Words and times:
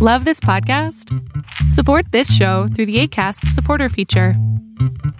Love 0.00 0.24
this 0.24 0.38
podcast? 0.38 1.12
Support 1.72 2.12
this 2.12 2.32
show 2.32 2.68
through 2.68 2.86
the 2.86 3.00
ACAST 3.00 3.48
supporter 3.48 3.88
feature. 3.88 4.34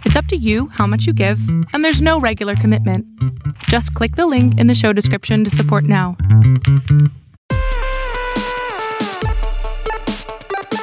It's 0.04 0.14
up 0.14 0.26
to 0.26 0.36
you 0.36 0.68
how 0.68 0.86
much 0.86 1.04
you 1.04 1.12
give, 1.12 1.40
and 1.72 1.84
there's 1.84 2.00
no 2.00 2.20
regular 2.20 2.54
commitment. 2.54 3.04
Just 3.64 3.92
click 3.94 4.14
the 4.14 4.28
link 4.28 4.56
in 4.56 4.68
the 4.68 4.76
show 4.76 4.92
description 4.92 5.42
to 5.42 5.50
support 5.50 5.82
now. 5.82 6.16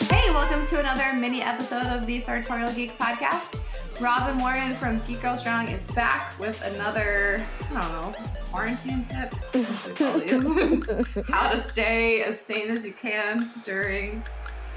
Hey, 0.09 0.30
welcome 0.34 0.68
to 0.68 0.77
another 0.82 1.14
mini 1.18 1.41
episode 1.41 1.88
of 1.88 2.05
the 2.05 2.20
Sartorial 2.20 2.73
Geek 2.73 3.00
Podcast. 3.00 3.57
Robyn 4.02 4.39
Warren 4.39 4.73
from 4.75 5.00
Geek 5.07 5.21
Girl 5.21 5.38
Strong 5.38 5.70
is 5.70 5.82
back 5.93 6.38
with 6.39 6.61
another, 6.64 7.41
I 7.71 7.73
don't 7.82 7.91
know, 7.91 8.14
quarantine 8.52 9.04
tip. 9.04 9.34
How 11.29 11.50
to 11.50 11.57
stay 11.57 12.21
as 12.23 12.39
sane 12.39 12.70
as 12.71 12.86
you 12.86 12.92
can 12.92 13.50
during 13.64 14.21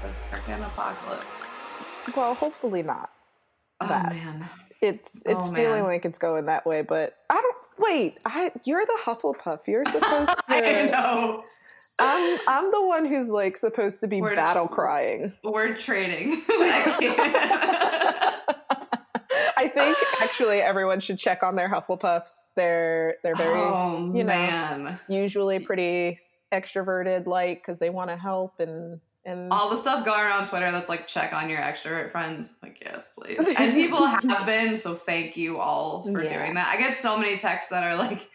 this 0.03 0.15
freaking 0.31 0.65
apocalypse. 0.65 1.25
Well, 2.15 2.33
hopefully 2.33 2.81
not. 2.81 3.11
Oh 3.81 3.87
That. 3.87 4.09
man. 4.13 4.49
It's 4.81 5.21
oh, 5.27 5.31
it's 5.31 5.49
Oh, 5.49 5.53
feeling 5.53 5.81
man. 5.81 5.83
like 5.83 6.05
it's 6.05 6.19
going 6.19 6.45
that 6.45 6.65
way, 6.65 6.81
but 6.81 7.17
I 7.29 7.35
don't 7.41 7.55
wait. 7.77 8.17
I 8.25 8.51
you're 8.63 8.85
the 8.85 8.97
Hufflepuff. 9.03 9.67
You're 9.67 9.85
supposed 9.85 10.29
I 10.47 10.61
to. 10.61 10.91
know. 10.91 11.43
I'm 11.99 12.39
I'm 12.47 12.71
the 12.71 12.81
one 12.87 13.05
who's 13.05 13.27
like 13.27 13.57
supposed 13.57 13.99
to 13.99 14.07
be 14.07 14.21
We're- 14.21 14.35
battle 14.37 14.69
crying. 14.69 15.33
Word 15.43 15.77
trading. 15.77 16.41
I 19.59 19.67
think 19.67 19.97
actually 20.21 20.59
everyone 20.61 20.99
should 21.01 21.19
check 21.19 21.43
on 21.43 21.55
their 21.55 21.67
Hufflepuffs. 21.69 22.49
They're 22.55 23.15
they're 23.23 23.35
very 23.35 23.59
oh 23.59 24.11
you 24.15 24.23
know. 24.23 24.33
man. 24.33 24.99
usually 25.09 25.59
pretty 25.59 26.19
extroverted, 26.51 27.27
like 27.27 27.61
because 27.61 27.77
they 27.79 27.89
want 27.89 28.09
to 28.09 28.17
help 28.17 28.59
and 28.59 28.99
and 29.25 29.51
all 29.51 29.69
the 29.69 29.75
stuff 29.77 30.05
going 30.05 30.21
around 30.21 30.45
Twitter 30.45 30.71
that's 30.71 30.87
like 30.89 31.05
check 31.05 31.33
on 31.33 31.49
your 31.49 31.59
extrovert 31.59 32.09
friends. 32.11 32.55
Like, 32.63 32.77
yes, 32.81 33.11
please. 33.17 33.37
And 33.57 33.73
people 33.73 34.03
have 34.05 34.45
been, 34.45 34.77
so 34.77 34.95
thank 34.95 35.35
you 35.35 35.59
all 35.59 36.03
for 36.05 36.23
Yeah. 36.23 36.37
doing 36.41 36.53
that. 36.55 36.73
I 36.73 36.79
get 36.79 36.97
so 36.97 37.17
many 37.17 37.37
texts 37.37 37.69
that 37.69 37.83
are 37.83 37.95
like, 37.97 38.27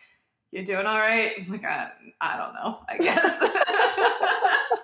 "You're 0.52 0.62
doing 0.64 0.84
all 0.86 0.98
right?" 0.98 1.32
I'm 1.38 1.50
like, 1.50 1.64
I, 1.64 1.90
I 2.20 2.36
don't 2.36 2.54
know. 2.54 2.80
I 2.88 2.98
guess. 2.98 3.40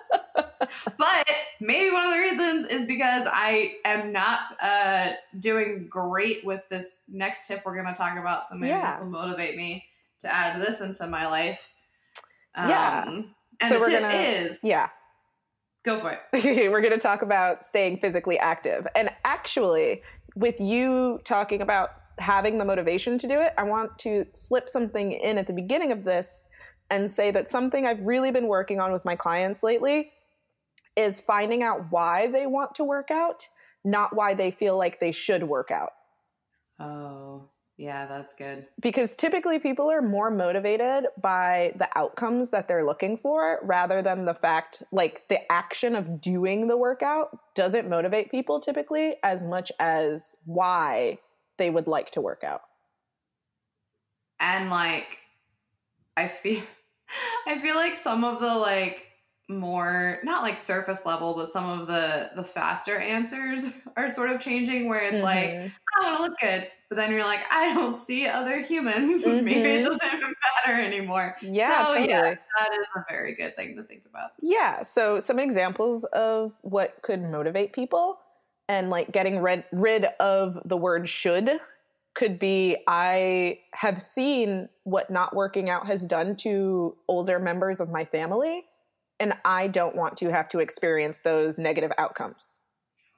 but 0.97 1.29
maybe 1.59 1.91
one 1.91 2.05
of 2.05 2.11
the 2.11 2.19
reasons 2.19 2.67
is 2.67 2.85
because 2.85 3.27
I 3.31 3.73
am 3.85 4.11
not 4.11 4.41
uh, 4.61 5.11
doing 5.39 5.87
great 5.89 6.45
with 6.45 6.61
this 6.69 6.87
next 7.07 7.47
tip 7.47 7.63
we're 7.65 7.75
going 7.75 7.87
to 7.87 7.93
talk 7.93 8.17
about. 8.17 8.47
So 8.47 8.55
maybe 8.55 8.69
Yeah. 8.69 8.91
this 8.91 8.99
will 8.99 9.09
motivate 9.09 9.55
me 9.55 9.85
to 10.21 10.33
add 10.33 10.61
this 10.61 10.81
into 10.81 11.07
my 11.07 11.27
life. 11.27 11.69
Yeah. 12.55 13.03
Um, 13.07 13.35
and 13.59 13.69
So 13.69 13.75
the 13.75 13.79
we're 13.81 13.89
tip 13.89 14.01
gonna- 14.01 14.13
is 14.15 14.59
yeah. 14.63 14.89
go 15.83 15.99
for 15.99 16.11
it. 16.11 16.19
we're 16.71 16.81
going 16.81 16.93
to 16.93 16.97
talk 16.99 17.21
about 17.21 17.63
staying 17.63 17.97
physically 17.99 18.37
active. 18.39 18.87
And 18.95 19.09
actually, 19.25 20.01
with 20.35 20.59
you 20.59 21.19
talking 21.23 21.61
about 21.61 21.91
having 22.19 22.57
the 22.57 22.65
motivation 22.65 23.17
to 23.17 23.27
do 23.27 23.39
it, 23.41 23.53
I 23.57 23.63
want 23.63 23.97
to 23.99 24.25
slip 24.33 24.69
something 24.69 25.11
in 25.11 25.37
at 25.37 25.47
the 25.47 25.53
beginning 25.53 25.91
of 25.91 26.03
this 26.03 26.43
and 26.89 27.09
say 27.09 27.31
that 27.31 27.49
something 27.49 27.87
I've 27.87 28.01
really 28.01 28.31
been 28.31 28.47
working 28.47 28.79
on 28.79 28.91
with 28.91 29.05
my 29.05 29.15
clients 29.15 29.63
lately 29.63 30.11
is 30.95 31.19
finding 31.21 31.63
out 31.63 31.85
why 31.91 32.27
they 32.27 32.45
want 32.47 32.75
to 32.75 32.83
work 32.83 33.11
out, 33.11 33.47
not 33.83 34.15
why 34.15 34.33
they 34.33 34.51
feel 34.51 34.77
like 34.77 34.99
they 34.99 35.11
should 35.11 35.43
work 35.43 35.71
out. 35.71 35.91
Oh, 36.79 37.49
yeah, 37.77 38.05
that's 38.05 38.35
good. 38.35 38.67
because 38.79 39.15
typically 39.15 39.57
people 39.57 39.89
are 39.89 40.01
more 40.03 40.29
motivated 40.29 41.05
by 41.19 41.73
the 41.77 41.89
outcomes 41.95 42.49
that 42.51 42.67
they're 42.67 42.85
looking 42.85 43.17
for 43.17 43.59
rather 43.63 44.01
than 44.03 44.25
the 44.25 44.33
fact 44.35 44.83
like 44.91 45.27
the 45.29 45.51
action 45.51 45.95
of 45.95 46.21
doing 46.21 46.67
the 46.67 46.77
workout 46.77 47.39
doesn't 47.55 47.89
motivate 47.89 48.29
people 48.29 48.59
typically 48.59 49.15
as 49.23 49.43
much 49.43 49.71
as 49.79 50.35
why 50.45 51.17
they 51.57 51.69
would 51.71 51.87
like 51.87 52.11
to 52.11 52.21
work 52.21 52.43
out 52.43 52.61
And 54.39 54.69
like 54.69 55.19
I 56.17 56.27
feel 56.27 56.61
I 57.47 57.57
feel 57.57 57.75
like 57.75 57.95
some 57.95 58.23
of 58.23 58.39
the 58.39 58.55
like 58.55 59.07
more 59.51 60.19
not 60.23 60.41
like 60.43 60.57
surface 60.57 61.05
level, 61.05 61.33
but 61.35 61.51
some 61.51 61.67
of 61.69 61.87
the 61.87 62.31
the 62.35 62.43
faster 62.43 62.97
answers 62.97 63.73
are 63.97 64.09
sort 64.11 64.29
of 64.29 64.39
changing 64.39 64.87
where 64.87 64.99
it's 65.01 65.23
like, 65.23 65.49
Mhm. 65.49 65.71
I 65.99 66.05
want 66.05 66.17
to 66.17 66.23
look 66.23 66.39
good, 66.39 66.67
but 66.89 66.95
then 66.95 67.11
you're 67.11 67.23
like, 67.23 67.41
I 67.51 67.73
don't 67.73 67.95
see 67.97 68.25
other 68.27 68.61
humans. 68.61 69.23
Maybe 69.25 69.53
it 69.59 69.81
Mhm. 69.81 69.83
doesn't 69.83 70.13
even 70.13 70.33
matter 70.65 70.81
anymore. 70.81 71.35
yeah 71.41 71.85
so 71.85 71.93
totally. 71.93 72.09
yeah, 72.09 72.21
that 72.21 72.69
is 72.79 72.87
a 72.95 73.03
very 73.09 73.35
good 73.35 73.55
thing 73.55 73.75
to 73.75 73.83
think 73.83 74.03
about. 74.09 74.31
Yeah. 74.41 74.83
So 74.83 75.19
some 75.19 75.39
examples 75.39 76.03
of 76.05 76.53
what 76.61 77.01
could 77.01 77.21
motivate 77.21 77.73
people 77.73 78.19
and 78.69 78.89
like 78.89 79.11
getting 79.11 79.39
rid 79.39 79.63
rid 79.73 80.05
of 80.19 80.61
the 80.65 80.77
word 80.77 81.09
should 81.09 81.59
could 82.13 82.37
be 82.39 82.77
I 82.87 83.59
have 83.73 84.01
seen 84.01 84.67
what 84.83 85.09
not 85.09 85.33
working 85.35 85.69
out 85.69 85.87
has 85.87 86.05
done 86.05 86.35
to 86.37 86.95
older 87.07 87.39
members 87.39 87.79
of 87.79 87.89
my 87.89 88.03
family 88.05 88.65
and 89.21 89.33
I 89.45 89.67
don't 89.67 89.95
want 89.95 90.17
to 90.17 90.31
have 90.31 90.49
to 90.49 90.59
experience 90.59 91.19
those 91.19 91.59
negative 91.59 91.91
outcomes. 91.97 92.59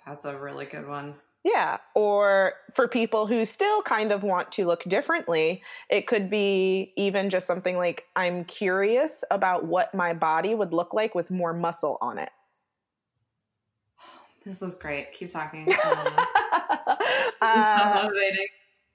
That's 0.05 0.25
a 0.25 0.37
really 0.37 0.65
good 0.65 0.87
one. 0.87 1.15
Yeah. 1.45 1.77
Or 1.95 2.53
for 2.73 2.87
people 2.87 3.25
who 3.25 3.45
still 3.45 3.81
kind 3.81 4.11
of 4.11 4.23
want 4.23 4.51
to 4.53 4.65
look 4.65 4.83
differently, 4.83 5.63
it 5.89 6.07
could 6.07 6.29
be 6.29 6.93
even 6.97 7.29
just 7.29 7.47
something 7.47 7.77
like 7.77 8.05
I'm 8.15 8.43
curious 8.45 9.23
about 9.31 9.65
what 9.65 9.95
my 9.95 10.13
body 10.13 10.55
would 10.55 10.73
look 10.73 10.93
like 10.93 11.15
with 11.15 11.31
more 11.31 11.53
muscle 11.53 11.97
on 12.01 12.17
it. 12.17 12.29
This 14.45 14.61
is 14.61 14.75
great. 14.75 15.13
Keep 15.13 15.29
talking. 15.29 15.67
This 17.41 17.51
is 17.51 17.55
so 17.55 17.89
uh, 17.89 18.01
motivating. 18.03 18.47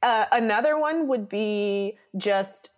uh, 0.03 0.25
another 0.33 0.79
one 0.79 1.07
would 1.09 1.29
be 1.29 1.99
just 2.17 2.71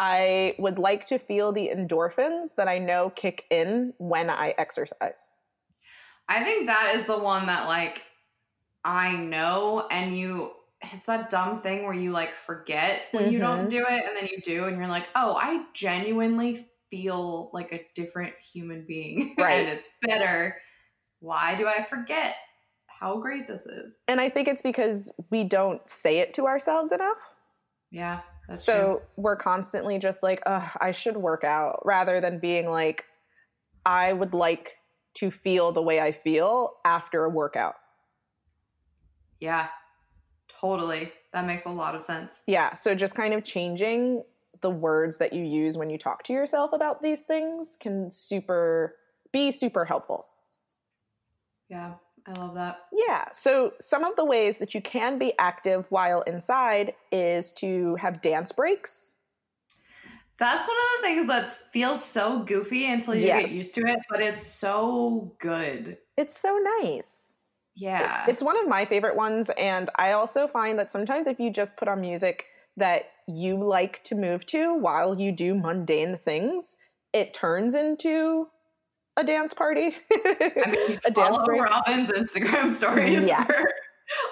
I 0.00 0.56
would 0.58 0.80
like 0.80 1.06
to 1.08 1.18
feel 1.20 1.52
the 1.52 1.68
endorphins 1.68 2.56
that 2.56 2.68
I 2.68 2.78
know 2.80 3.10
kick 3.10 3.46
in 3.50 3.94
when 3.98 4.30
I 4.30 4.54
exercise. 4.58 5.30
I 6.28 6.44
think 6.44 6.66
that 6.66 6.92
is 6.94 7.06
the 7.06 7.18
one 7.18 7.46
that 7.46 7.66
like 7.66 8.02
I 8.84 9.16
know 9.16 9.88
and 9.90 10.18
you 10.18 10.54
it's 10.82 11.06
that 11.06 11.30
dumb 11.30 11.62
thing 11.62 11.84
where 11.84 11.94
you 11.94 12.12
like 12.12 12.34
forget 12.34 13.02
when 13.12 13.30
you 13.30 13.38
don't 13.40 13.68
Mhm. 13.68 13.70
do 13.70 13.84
it 13.88 14.04
and 14.06 14.16
then 14.16 14.28
you 14.28 14.40
do 14.42 14.64
and 14.66 14.76
you're 14.78 14.88
like, 14.88 15.08
"Oh, 15.16 15.36
I 15.36 15.66
genuinely 15.74 16.70
feel 16.90 17.50
like 17.54 17.72
a 17.72 17.86
different 17.94 18.34
human 18.40 18.86
being 18.86 19.36
Right. 19.38 19.66
and 19.66 19.78
it's 19.78 19.90
better. 20.02 20.56
Why 21.20 21.54
do 21.56 21.68
I 21.68 21.82
forget 21.82 22.36
how 22.88 23.18
great 23.20 23.48
this 23.48 23.66
is?" 23.66 23.98
And 24.08 24.20
I 24.20 24.28
think 24.28 24.48
it's 24.48 24.62
because 24.62 25.12
we 25.30 25.44
don't 25.44 25.88
say 25.88 26.18
it 26.18 26.34
to 26.34 26.46
ourselves 26.46 26.92
enough. 26.92 27.18
Yeah, 27.90 28.20
that's 28.48 28.64
so 28.64 28.72
true. 28.74 29.02
we're 29.16 29.36
constantly 29.36 29.98
just 29.98 30.22
like, 30.22 30.42
Ugh, 30.46 30.70
I 30.80 30.92
should 30.92 31.16
work 31.16 31.44
out, 31.44 31.82
rather 31.84 32.20
than 32.20 32.38
being 32.38 32.70
like, 32.70 33.04
I 33.84 34.12
would 34.12 34.34
like 34.34 34.76
to 35.14 35.30
feel 35.30 35.72
the 35.72 35.82
way 35.82 36.00
I 36.00 36.12
feel 36.12 36.74
after 36.84 37.24
a 37.24 37.28
workout. 37.28 37.74
Yeah. 39.40 39.68
Totally. 40.60 41.10
That 41.32 41.46
makes 41.46 41.64
a 41.64 41.70
lot 41.70 41.94
of 41.94 42.02
sense. 42.02 42.42
Yeah. 42.46 42.74
So 42.74 42.94
just 42.94 43.14
kind 43.14 43.32
of 43.34 43.44
changing 43.44 44.22
the 44.60 44.70
words 44.70 45.16
that 45.18 45.32
you 45.32 45.42
use 45.42 45.78
when 45.78 45.88
you 45.88 45.96
talk 45.98 46.22
to 46.24 46.32
yourself 46.32 46.72
about 46.72 47.02
these 47.02 47.22
things 47.22 47.76
can 47.80 48.12
super 48.12 48.96
be 49.32 49.50
super 49.50 49.84
helpful. 49.84 50.26
Yeah, 51.70 51.94
I 52.30 52.40
love 52.40 52.54
that. 52.54 52.86
Yeah. 52.92 53.26
So 53.32 53.72
some 53.80 54.04
of 54.04 54.14
the 54.16 54.24
ways 54.24 54.58
that 54.58 54.74
you 54.74 54.80
can 54.80 55.18
be 55.18 55.32
active 55.38 55.86
while 55.90 56.22
inside 56.22 56.94
is 57.10 57.52
to 57.54 57.96
have 57.96 58.22
dance 58.22 58.52
breaks. 58.52 59.12
That's 60.38 60.66
one 60.66 60.76
of 60.76 61.00
the 61.00 61.06
things 61.06 61.26
that 61.26 61.50
feels 61.72 62.02
so 62.02 62.42
goofy 62.44 62.86
until 62.86 63.14
you 63.14 63.26
Yes. 63.26 63.48
get 63.48 63.56
used 63.56 63.74
to 63.74 63.82
it, 63.82 63.98
but 64.08 64.20
it's 64.22 64.46
so 64.46 65.34
good. 65.38 65.98
It's 66.16 66.38
so 66.38 66.58
nice. 66.80 67.34
Yeah. 67.74 68.26
It's 68.28 68.42
one 68.42 68.58
of 68.58 68.68
my 68.68 68.84
favorite 68.84 69.16
ones. 69.16 69.50
And 69.58 69.90
I 69.96 70.12
also 70.12 70.46
find 70.46 70.78
that 70.78 70.92
sometimes 70.92 71.26
if 71.26 71.38
you 71.40 71.50
just 71.50 71.76
put 71.76 71.88
on 71.88 72.00
music 72.00 72.46
that 72.76 73.10
you 73.26 73.62
like 73.62 74.02
to 74.04 74.14
move 74.14 74.46
to 74.46 74.74
while 74.74 75.18
you 75.18 75.32
do 75.32 75.54
mundane 75.54 76.16
things, 76.16 76.76
it 77.12 77.34
turns 77.34 77.74
into 77.74 78.48
a 79.20 79.24
dance 79.24 79.54
party. 79.54 79.94
I 80.12 80.66
mean, 80.88 81.00
a 81.04 81.10
dance. 81.10 81.36
Robyn's 81.38 82.10
Instagram 82.10 82.70
stories 82.70 83.24
Yes. 83.26 83.46
for 83.46 83.70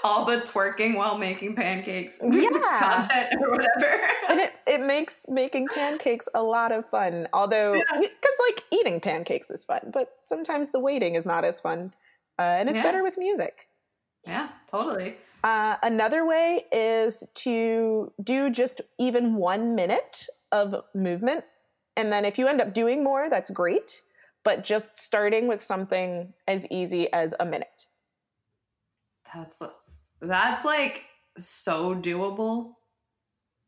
all 0.03 0.25
the 0.25 0.37
twerking 0.39 0.97
while 0.97 1.17
making 1.19 1.55
pancakes 1.55 2.19
Yeah. 2.23 2.49
content 2.51 3.41
or 3.41 3.51
whatever. 3.51 4.01
and 4.29 4.41
it, 4.41 4.53
it 4.67 4.81
makes 4.81 5.27
making 5.29 5.69
pancakes 5.73 6.29
a 6.35 6.43
lot 6.43 6.73
of 6.73 6.89
fun. 6.91 7.29
Although, 7.33 7.75
Yeah. 7.75 7.83
because 8.01 8.37
like 8.49 8.65
eating 8.73 9.01
pancakes 9.01 9.51
is 9.51 9.65
fun, 9.65 9.91
but 9.93 10.15
sometimes 10.25 10.71
the 10.71 10.81
waiting 10.81 11.15
is 11.15 11.25
not 11.25 11.45
as 11.45 11.61
fun. 11.61 11.93
Uh, 12.39 12.43
and 12.43 12.69
it's 12.69 12.77
Yeah. 12.79 12.83
better 12.83 13.03
with 13.03 13.19
music. 13.19 13.69
yeah, 14.27 14.49
totally. 14.69 15.17
Uh, 15.45 15.77
another 15.85 16.27
way 16.27 16.67
is 16.73 17.23
to 17.35 18.13
do 18.23 18.51
just 18.51 18.81
even 18.99 19.37
one 19.37 19.75
minute 19.77 20.27
of 20.51 20.75
movement. 20.95 21.45
And 21.97 22.13
then 22.13 22.25
if 22.25 22.39
you 22.39 22.49
end 22.49 22.61
up 22.61 22.75
doing 22.75 23.05
more, 23.05 23.31
that's 23.31 23.49
great. 23.51 24.03
But 24.49 24.65
just 24.65 24.97
starting 24.97 25.47
with 25.47 25.61
something 25.61 26.33
as 26.47 26.67
easy 26.71 27.13
as 27.13 27.35
a 27.39 27.45
minute. 27.45 27.85
That's 29.35 29.61
that's 30.23 30.65
like 30.65 31.05
so 31.39 31.95
doable 31.95 32.73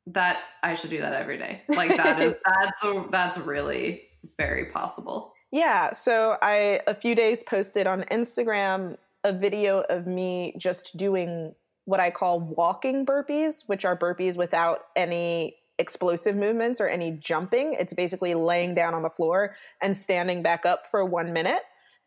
that 0.06 0.40
I 0.62 0.74
should 0.74 0.88
do 0.88 0.96
that 1.02 1.12
every 1.12 1.36
day. 1.36 1.60
Like 1.68 1.94
that 1.98 2.22
is 2.22 2.34
that's 2.46 2.82
a, 2.82 3.04
that's 3.10 3.36
really 3.36 4.04
very 4.38 4.70
possible. 4.72 5.34
Yeah, 5.52 5.92
so 5.92 6.38
I 6.40 6.80
a 6.86 6.94
few 6.94 7.14
days 7.14 7.42
posted 7.42 7.86
on 7.86 8.04
Instagram 8.04 8.96
a 9.22 9.34
video 9.34 9.80
of 9.90 10.06
me 10.06 10.54
just 10.56 10.96
doing 10.96 11.54
what 11.84 12.00
I 12.00 12.10
call 12.10 12.40
walking 12.40 13.04
burpees, 13.04 13.64
which 13.66 13.84
are 13.84 13.98
burpees 13.98 14.38
without 14.38 14.86
any 14.96 15.56
explosive 15.80 16.36
movements 16.36 16.80
or 16.80 16.88
any 16.88 17.12
jumping. 17.12 17.72
It's 17.72 17.92
basically 17.92 18.34
laying 18.34 18.74
down 18.74 18.94
on 18.94 19.02
the 19.02 19.10
floor 19.10 19.56
and 19.82 19.96
standing 19.96 20.42
back 20.42 20.64
up 20.64 20.84
for 20.90 21.04
one 21.04 21.32
minute. 21.32 21.62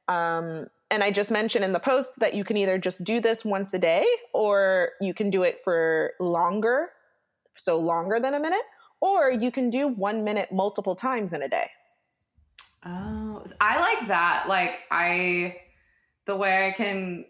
Um, 0.07 0.67
and 0.91 1.03
I 1.03 1.11
just 1.11 1.31
mentioned 1.31 1.65
in 1.65 1.73
the 1.73 1.79
post 1.79 2.11
that 2.19 2.35
you 2.35 2.43
can 2.43 2.55
either 2.55 2.77
just 2.77 3.03
do 3.03 3.19
this 3.19 3.43
once 3.43 3.73
a 3.73 3.79
day 3.79 4.05
or 4.33 4.91
you 5.01 5.13
can 5.13 5.29
do 5.29 5.41
it 5.43 5.59
for 5.63 6.13
longer, 6.19 6.89
so 7.55 7.79
longer 7.79 8.19
than 8.19 8.35
a 8.35 8.39
minute, 8.39 8.65
or 9.01 9.31
you 9.31 9.51
can 9.51 9.69
do 9.69 9.87
one 9.87 10.23
minute 10.23 10.51
multiple 10.51 10.95
times 10.95 11.33
in 11.33 11.41
a 11.41 11.49
day. 11.49 11.69
Oh, 12.85 13.43
I 13.59 13.79
like 13.79 14.07
that. 14.07 14.45
Like 14.47 14.81
I, 14.91 15.57
the 16.25 16.35
way 16.35 16.67
I 16.67 16.71
can, 16.71 17.25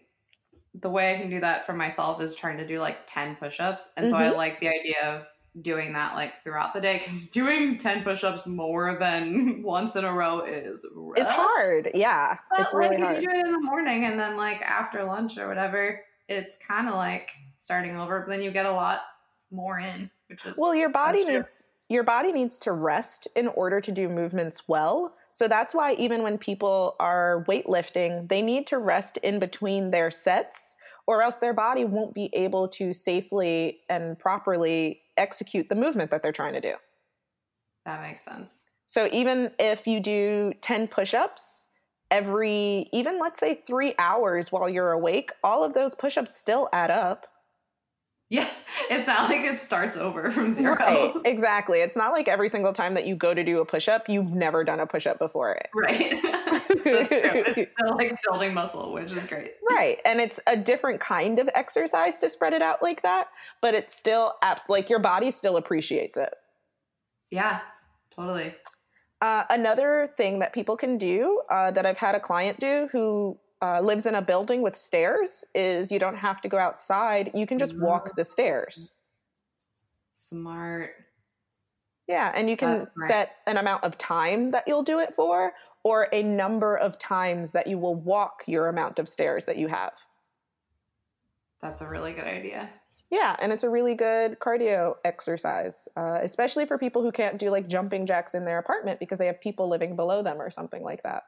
the 0.74 0.90
way 0.90 1.14
I 1.14 1.18
can 1.18 1.30
do 1.30 1.40
that 1.40 1.64
for 1.64 1.72
myself 1.72 2.20
is 2.20 2.34
trying 2.34 2.58
to 2.58 2.66
do 2.66 2.80
like 2.80 3.06
ten 3.06 3.36
push-ups, 3.36 3.92
and 3.96 4.08
so 4.08 4.16
mm-hmm. 4.16 4.24
I 4.24 4.30
like 4.30 4.58
the 4.58 4.68
idea 4.68 5.00
of 5.04 5.22
doing 5.60 5.92
that 5.92 6.14
like 6.14 6.42
throughout 6.42 6.74
the 6.74 6.80
day 6.80 6.98
because 6.98 7.26
doing 7.26 7.78
10 7.78 8.02
push-ups 8.02 8.46
more 8.46 8.96
than 8.98 9.62
once 9.64 9.94
in 9.94 10.04
a 10.04 10.12
row 10.12 10.40
is 10.40 10.84
rough. 10.96 11.18
it's 11.18 11.30
hard 11.30 11.90
yeah. 11.94 12.36
But 12.50 12.60
it's 12.60 12.74
really 12.74 12.96
like, 12.96 13.04
hard 13.04 13.16
if 13.16 13.22
you 13.22 13.28
do 13.30 13.36
it 13.36 13.46
in 13.46 13.52
the 13.52 13.60
morning 13.60 14.04
and 14.04 14.18
then 14.18 14.36
like 14.36 14.62
after 14.62 15.04
lunch 15.04 15.38
or 15.38 15.46
whatever 15.46 16.00
it's 16.28 16.56
kind 16.56 16.88
of 16.88 16.94
like 16.94 17.30
starting 17.60 17.96
over 17.96 18.20
but 18.20 18.28
then 18.28 18.42
you 18.42 18.50
get 18.50 18.66
a 18.66 18.72
lot 18.72 19.02
more 19.52 19.78
in 19.78 20.10
which 20.26 20.44
is 20.44 20.54
well 20.58 20.74
your 20.74 20.88
body 20.88 21.24
needs 21.24 21.64
your 21.88 22.02
body 22.02 22.32
needs 22.32 22.58
to 22.60 22.72
rest 22.72 23.28
in 23.36 23.48
order 23.48 23.80
to 23.80 23.92
do 23.92 24.08
movements 24.08 24.62
well. 24.66 25.14
So 25.32 25.48
that's 25.48 25.74
why 25.74 25.94
even 25.94 26.22
when 26.22 26.38
people 26.38 26.96
are 26.98 27.44
weightlifting 27.46 28.28
they 28.28 28.42
need 28.42 28.66
to 28.68 28.78
rest 28.78 29.16
in 29.18 29.38
between 29.38 29.90
their 29.90 30.10
sets 30.10 30.73
or 31.06 31.22
else 31.22 31.36
their 31.36 31.52
body 31.52 31.84
won't 31.84 32.14
be 32.14 32.30
able 32.32 32.68
to 32.68 32.92
safely 32.92 33.80
and 33.88 34.18
properly 34.18 35.02
execute 35.16 35.68
the 35.68 35.74
movement 35.74 36.10
that 36.10 36.22
they're 36.22 36.32
trying 36.32 36.54
to 36.54 36.60
do. 36.60 36.74
That 37.84 38.02
makes 38.02 38.24
sense. 38.24 38.64
So 38.86 39.08
even 39.12 39.50
if 39.58 39.86
you 39.86 40.00
do 40.00 40.52
10 40.62 40.88
push 40.88 41.14
ups 41.14 41.68
every, 42.10 42.88
even 42.92 43.18
let's 43.18 43.40
say 43.40 43.62
three 43.66 43.94
hours 43.98 44.52
while 44.52 44.68
you're 44.68 44.92
awake, 44.92 45.32
all 45.42 45.64
of 45.64 45.74
those 45.74 45.94
push 45.94 46.16
ups 46.16 46.34
still 46.36 46.68
add 46.72 46.90
up. 46.90 47.26
Yeah, 48.30 48.48
it's 48.90 49.06
not 49.06 49.28
like 49.28 49.40
it 49.40 49.60
starts 49.60 49.96
over 49.96 50.30
from 50.30 50.50
zero. 50.50 50.76
Right, 50.76 51.14
exactly. 51.24 51.80
It's 51.80 51.96
not 51.96 52.12
like 52.12 52.28
every 52.28 52.48
single 52.48 52.72
time 52.72 52.94
that 52.94 53.06
you 53.06 53.16
go 53.16 53.34
to 53.34 53.44
do 53.44 53.60
a 53.60 53.64
push 53.64 53.88
up, 53.88 54.08
you've 54.08 54.32
never 54.32 54.64
done 54.64 54.80
a 54.80 54.86
push 54.86 55.06
up 55.06 55.18
before 55.18 55.52
it. 55.52 55.68
Right. 55.74 56.20
That's 56.84 57.10
true. 57.10 57.44
It's 57.46 57.72
still 57.72 57.96
like 57.96 58.18
building 58.28 58.54
muscle, 58.54 58.92
which 58.92 59.12
is 59.12 59.24
great. 59.24 59.54
Right. 59.68 59.98
And 60.04 60.20
it's 60.20 60.40
a 60.46 60.56
different 60.56 61.00
kind 61.00 61.38
of 61.38 61.48
exercise 61.54 62.18
to 62.18 62.28
spread 62.28 62.52
it 62.52 62.62
out 62.62 62.82
like 62.82 63.02
that, 63.02 63.28
but 63.60 63.74
it's 63.74 63.94
still 63.94 64.34
abs- 64.42 64.68
like 64.68 64.90
your 64.90 64.98
body 64.98 65.30
still 65.30 65.56
appreciates 65.56 66.16
it. 66.16 66.34
Yeah, 67.30 67.60
totally. 68.14 68.54
Uh, 69.20 69.44
another 69.48 70.12
thing 70.16 70.40
that 70.40 70.52
people 70.52 70.76
can 70.76 70.98
do 70.98 71.40
uh, 71.50 71.70
that 71.70 71.86
I've 71.86 71.96
had 71.96 72.14
a 72.14 72.20
client 72.20 72.60
do 72.60 72.88
who 72.92 73.38
uh, 73.64 73.80
lives 73.80 74.04
in 74.04 74.14
a 74.14 74.20
building 74.20 74.60
with 74.60 74.76
stairs 74.76 75.42
is 75.54 75.90
you 75.90 75.98
don't 75.98 76.16
have 76.16 76.38
to 76.42 76.48
go 76.48 76.58
outside. 76.58 77.30
You 77.32 77.46
can 77.46 77.58
just 77.58 77.74
walk 77.78 78.14
the 78.14 78.24
stairs. 78.24 78.92
Smart. 80.14 80.90
Yeah, 82.06 82.30
and 82.34 82.50
you 82.50 82.58
can 82.58 82.86
set 83.08 83.36
an 83.46 83.56
amount 83.56 83.82
of 83.82 83.96
time 83.96 84.50
that 84.50 84.64
you'll 84.66 84.82
do 84.82 84.98
it 84.98 85.14
for 85.14 85.54
or 85.82 86.08
a 86.12 86.22
number 86.22 86.76
of 86.76 86.98
times 86.98 87.52
that 87.52 87.66
you 87.66 87.78
will 87.78 87.94
walk 87.94 88.42
your 88.46 88.68
amount 88.68 88.98
of 88.98 89.08
stairs 89.08 89.46
that 89.46 89.56
you 89.56 89.68
have. 89.68 89.94
That's 91.62 91.80
a 91.80 91.88
really 91.88 92.12
good 92.12 92.26
idea. 92.26 92.68
Yeah, 93.10 93.34
and 93.40 93.50
it's 93.50 93.64
a 93.64 93.70
really 93.70 93.94
good 93.94 94.38
cardio 94.40 94.96
exercise, 95.06 95.88
uh, 95.96 96.18
especially 96.20 96.66
for 96.66 96.76
people 96.76 97.00
who 97.00 97.12
can't 97.12 97.38
do 97.38 97.48
like 97.48 97.66
jumping 97.66 98.04
jacks 98.04 98.34
in 98.34 98.44
their 98.44 98.58
apartment 98.58 99.00
because 99.00 99.16
they 99.16 99.26
have 99.26 99.40
people 99.40 99.68
living 99.68 99.96
below 99.96 100.22
them 100.22 100.42
or 100.42 100.50
something 100.50 100.82
like 100.82 101.02
that. 101.04 101.22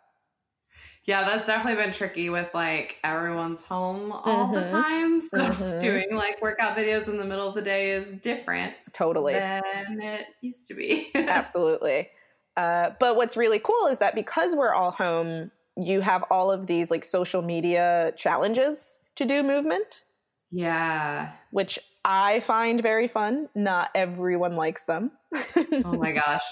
Yeah, 1.07 1.25
that's 1.25 1.47
definitely 1.47 1.81
been 1.81 1.93
tricky 1.93 2.31
with 2.31 2.53
like 2.53 2.99
everyone's 3.05 3.63
home 3.63 4.11
all 4.11 4.49
mm-hmm. 4.49 4.55
the 4.55 4.65
time. 4.65 5.21
So 5.21 5.39
mm-hmm. 5.39 5.79
doing 5.79 6.15
like 6.15 6.43
workout 6.43 6.77
videos 6.77 7.09
in 7.09 7.17
the 7.17 7.25
middle 7.25 7.49
of 7.49 7.55
the 7.55 7.63
day 7.63 7.91
is 7.91 8.13
different 8.13 8.75
totally 8.95 9.33
than 9.33 10.01
it 10.01 10.27
used 10.41 10.67
to 10.69 10.75
be. 10.75 11.11
Absolutely. 11.15 12.11
Uh, 12.57 12.91
but 13.01 13.17
what's 13.17 13.37
really 13.37 13.59
cool 13.59 13.87
is 13.87 13.99
that 13.99 14.15
because 14.15 14.55
we're 14.55 14.75
all 14.75 14.91
home, 14.91 15.51
you 15.77 16.01
have 16.01 16.25
all 16.31 16.51
of 16.51 16.67
these 16.67 16.91
like 16.91 17.05
social 17.05 17.43
media 17.43 18.13
challenges 18.17 18.99
to 19.17 19.25
do 19.25 19.43
movement. 19.43 20.03
Yeah. 20.51 21.33
Which 21.51 21.79
I 22.05 22.41
find 22.41 22.81
very 22.83 23.09
fun. 23.09 23.49
Not 23.55 23.91
everyone 23.95 24.57
likes 24.57 24.85
them. 24.85 25.11
oh 25.35 25.97
my 25.99 26.13
gosh 26.27 26.45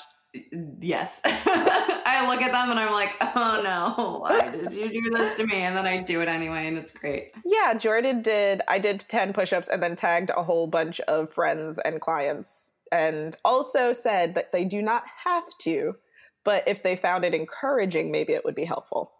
yes. 0.80 1.20
I 2.14 2.28
look 2.28 2.42
at 2.42 2.52
them 2.52 2.70
and 2.70 2.78
I'm 2.78 2.92
like, 2.92 3.12
oh 3.20 3.60
no, 3.62 4.18
why 4.20 4.50
did 4.50 4.72
you 4.72 4.88
do 4.88 5.10
this 5.10 5.36
to 5.38 5.46
me? 5.46 5.56
And 5.56 5.76
then 5.76 5.86
I 5.86 6.02
do 6.02 6.20
it 6.20 6.28
anyway, 6.28 6.66
and 6.66 6.78
it's 6.78 6.92
great. 6.92 7.32
Yeah, 7.44 7.74
Jordan 7.74 8.22
did. 8.22 8.62
I 8.68 8.78
did 8.78 9.04
10 9.08 9.32
push 9.32 9.52
ups 9.52 9.68
and 9.68 9.82
then 9.82 9.96
tagged 9.96 10.30
a 10.30 10.42
whole 10.42 10.66
bunch 10.66 11.00
of 11.00 11.32
friends 11.32 11.78
and 11.78 12.00
clients, 12.00 12.70
and 12.92 13.36
also 13.44 13.92
said 13.92 14.34
that 14.34 14.52
they 14.52 14.64
do 14.64 14.80
not 14.80 15.04
have 15.24 15.44
to, 15.62 15.94
but 16.44 16.62
if 16.68 16.82
they 16.82 16.96
found 16.96 17.24
it 17.24 17.34
encouraging, 17.34 18.12
maybe 18.12 18.32
it 18.32 18.44
would 18.44 18.54
be 18.54 18.64
helpful. 18.64 19.12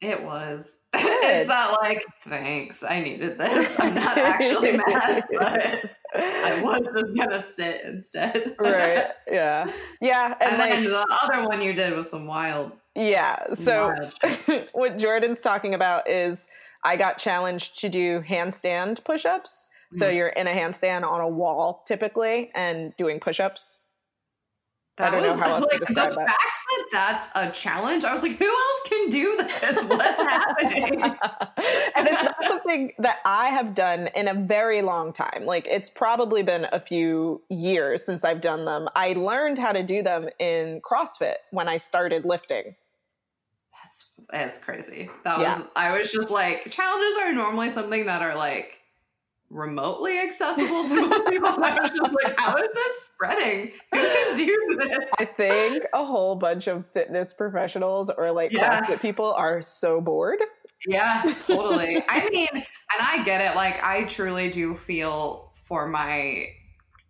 It 0.00 0.22
was. 0.22 0.77
It's 1.22 1.48
not 1.48 1.80
like, 1.82 2.04
thanks, 2.22 2.82
I 2.82 3.00
needed 3.00 3.38
this. 3.38 3.78
I'm 3.78 3.94
not 3.94 4.18
actually 4.18 4.72
mad, 4.86 5.24
but 5.32 5.90
I 6.14 6.60
was 6.62 6.80
just 6.80 7.16
gonna 7.16 7.40
sit 7.40 7.82
instead. 7.84 8.54
right. 8.58 9.06
Yeah. 9.30 9.70
Yeah. 10.00 10.34
And, 10.40 10.52
and 10.52 10.58
like, 10.58 10.70
then 10.70 10.84
the 10.84 11.18
other 11.22 11.48
one 11.48 11.62
you 11.62 11.72
did 11.72 11.94
was 11.94 12.10
some 12.10 12.26
wild. 12.26 12.72
Yeah. 12.94 13.44
Some 13.46 13.56
so 13.56 13.94
wild 14.22 14.70
what 14.72 14.98
Jordan's 14.98 15.40
talking 15.40 15.74
about 15.74 16.08
is 16.08 16.48
I 16.84 16.96
got 16.96 17.18
challenged 17.18 17.78
to 17.80 17.88
do 17.88 18.22
handstand 18.22 19.04
push-ups. 19.04 19.68
Mm. 19.94 19.98
So 19.98 20.08
you're 20.08 20.28
in 20.28 20.46
a 20.46 20.52
handstand 20.52 21.04
on 21.04 21.20
a 21.20 21.28
wall 21.28 21.82
typically 21.86 22.50
and 22.54 22.94
doing 22.96 23.20
push-ups 23.20 23.84
that 24.98 25.08
I 25.08 25.10
don't 25.10 25.22
was, 25.22 25.38
know 25.38 25.44
how 25.44 25.54
else 25.56 25.66
like, 25.70 25.72
to 25.72 25.78
describe 25.78 26.10
the 26.10 26.16
fact 26.16 26.58
that 26.68 26.86
that's 26.92 27.30
a 27.34 27.50
challenge. 27.50 28.04
I 28.04 28.12
was 28.12 28.22
like, 28.22 28.36
who 28.36 28.46
else 28.46 28.80
can 28.86 29.08
do 29.08 29.36
this? 29.36 29.84
What's 29.84 30.20
happening? 30.20 31.02
and 31.02 32.08
it's 32.08 32.22
not 32.22 32.36
something 32.46 32.92
that 32.98 33.18
I 33.24 33.48
have 33.48 33.74
done 33.74 34.08
in 34.14 34.28
a 34.28 34.34
very 34.34 34.82
long 34.82 35.12
time. 35.12 35.44
Like 35.44 35.66
it's 35.68 35.88
probably 35.88 36.42
been 36.42 36.66
a 36.72 36.80
few 36.80 37.42
years 37.48 38.04
since 38.04 38.24
I've 38.24 38.40
done 38.40 38.64
them. 38.64 38.88
I 38.94 39.12
learned 39.12 39.58
how 39.58 39.72
to 39.72 39.82
do 39.82 40.02
them 40.02 40.28
in 40.38 40.80
CrossFit 40.80 41.36
when 41.52 41.68
I 41.68 41.76
started 41.76 42.24
lifting. 42.24 42.74
That's 43.82 44.10
that's 44.30 44.58
crazy. 44.58 45.08
That 45.24 45.40
yeah. 45.40 45.58
was 45.58 45.68
I 45.76 45.96
was 45.96 46.12
just 46.12 46.30
like 46.30 46.70
challenges 46.70 47.14
are 47.22 47.32
normally 47.32 47.70
something 47.70 48.04
that 48.06 48.20
are 48.20 48.36
like 48.36 48.77
remotely 49.50 50.18
accessible 50.20 50.84
to 50.84 51.08
most 51.08 51.26
people. 51.28 51.48
I 51.48 51.78
was 51.80 51.90
just 51.90 52.12
like, 52.22 52.38
how 52.38 52.56
is 52.56 52.68
this 52.74 53.10
spreading? 53.12 53.72
Who 53.94 54.00
can 54.00 54.36
do 54.36 54.76
this? 54.80 54.98
I 55.18 55.24
think 55.24 55.84
a 55.92 56.04
whole 56.04 56.34
bunch 56.34 56.66
of 56.66 56.84
fitness 56.92 57.32
professionals 57.32 58.10
or 58.10 58.30
like 58.30 58.52
yeah. 58.52 58.82
CrossFit 58.82 59.00
people 59.00 59.32
are 59.32 59.62
so 59.62 60.00
bored. 60.00 60.40
Yeah, 60.86 61.22
totally. 61.46 62.02
I 62.08 62.28
mean, 62.30 62.48
and 62.52 62.64
I 63.00 63.22
get 63.24 63.40
it. 63.40 63.56
Like, 63.56 63.82
I 63.82 64.04
truly 64.04 64.50
do 64.50 64.74
feel 64.74 65.52
for 65.54 65.88
my 65.88 66.46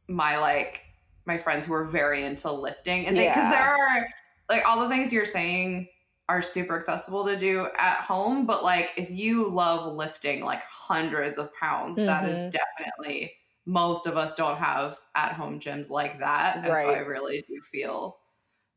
my 0.08 0.38
like 0.38 0.84
my 1.26 1.36
friends 1.36 1.66
who 1.66 1.74
are 1.74 1.84
very 1.84 2.22
into 2.24 2.50
lifting, 2.50 3.06
and 3.06 3.16
because 3.16 3.36
yeah. 3.36 3.50
there 3.50 3.76
are 3.76 4.08
like 4.48 4.66
all 4.66 4.80
the 4.80 4.88
things 4.88 5.12
you're 5.12 5.26
saying 5.26 5.88
are 6.28 6.42
super 6.42 6.76
accessible 6.76 7.24
to 7.24 7.38
do 7.38 7.68
at 7.78 7.96
home. 7.96 8.44
But 8.44 8.62
like, 8.62 8.90
if 8.96 9.10
you 9.10 9.48
love 9.48 9.94
lifting 9.94 10.44
like 10.44 10.62
hundreds 10.62 11.38
of 11.38 11.50
pounds, 11.54 11.96
mm-hmm. 11.96 12.06
that 12.06 12.28
is 12.28 12.36
mm-hmm. 12.36 12.50
definitely 12.50 13.32
most 13.64 14.06
of 14.06 14.16
us 14.16 14.34
don't 14.34 14.58
have 14.58 14.98
at 15.14 15.32
home 15.32 15.58
gyms 15.60 15.90
like 15.90 16.18
that. 16.20 16.56
And 16.56 16.68
right. 16.68 16.86
so 16.86 16.92
I 16.92 16.98
really 16.98 17.44
do 17.48 17.60
feel 17.60 18.18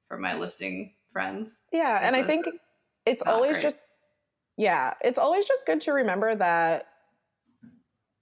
for 0.07 0.17
my 0.17 0.37
lifting 0.37 0.93
friends. 1.09 1.65
Yeah. 1.71 1.99
And 2.01 2.15
I 2.15 2.23
think 2.23 2.45
it's 3.05 3.21
always 3.21 3.53
great. 3.53 3.63
just, 3.63 3.77
yeah, 4.57 4.93
it's 5.01 5.17
always 5.17 5.45
just 5.45 5.65
good 5.65 5.81
to 5.81 5.93
remember 5.93 6.35
that 6.35 6.87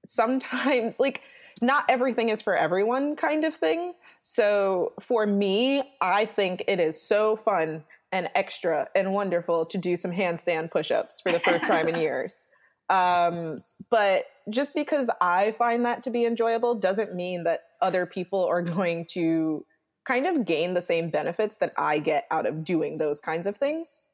sometimes, 0.05 0.99
like, 0.99 1.21
not 1.61 1.85
everything 1.89 2.29
is 2.29 2.41
for 2.41 2.55
everyone 2.55 3.15
kind 3.15 3.45
of 3.45 3.53
thing. 3.53 3.93
So 4.21 4.93
for 4.99 5.25
me, 5.25 5.83
I 6.01 6.25
think 6.25 6.63
it 6.67 6.79
is 6.79 6.99
so 6.99 7.35
fun 7.35 7.83
and 8.11 8.29
extra 8.35 8.87
and 8.95 9.13
wonderful 9.13 9.65
to 9.65 9.77
do 9.77 9.95
some 9.95 10.11
handstand 10.11 10.71
push-ups 10.71 11.21
for 11.21 11.31
the 11.31 11.39
first 11.39 11.63
time 11.63 11.87
in 11.87 11.95
years. 11.99 12.45
Um, 12.89 13.57
but 13.91 14.25
just 14.49 14.73
because 14.73 15.09
I 15.21 15.51
find 15.51 15.85
that 15.85 16.03
to 16.03 16.09
be 16.09 16.25
enjoyable 16.25 16.75
doesn't 16.75 17.13
mean 17.13 17.43
that 17.43 17.61
other 17.81 18.05
people 18.05 18.45
are 18.45 18.63
going 18.63 19.05
to 19.11 19.65
kind 20.05 20.25
of 20.25 20.45
gain 20.45 20.73
the 20.73 20.81
same 20.81 21.11
benefits 21.11 21.57
that 21.57 21.73
I 21.77 21.99
get 21.99 22.25
out 22.31 22.47
of 22.47 22.65
doing 22.65 22.97
those 22.97 23.19
kinds 23.19 23.45
of 23.45 23.57
things. 23.57 24.07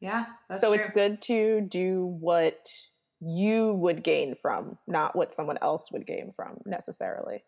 Yeah. 0.00 0.26
so 0.58 0.72
true. 0.72 0.78
it's 0.78 0.90
good 0.90 1.22
to 1.22 1.60
do 1.62 2.16
what 2.20 2.68
you 3.20 3.74
would 3.74 4.02
gain 4.02 4.36
from, 4.40 4.78
not 4.86 5.16
what 5.16 5.34
someone 5.34 5.58
else 5.60 5.90
would 5.92 6.06
gain 6.06 6.32
from 6.34 6.58
necessarily. 6.64 7.44